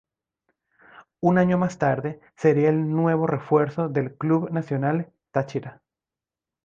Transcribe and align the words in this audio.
Un 1.19 1.37
año 1.37 1.59
más 1.59 1.77
tarde 1.77 2.21
sería 2.35 2.69
el 2.69 2.89
nuevo 2.89 3.27
refuerzo 3.27 3.87
de 3.87 4.15
Club 4.17 4.49
Nacional 4.49 5.13
Táchira. 5.29 5.83